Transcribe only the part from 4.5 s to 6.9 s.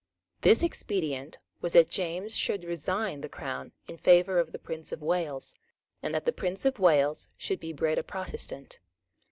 the Prince of Wales, and that the Prince of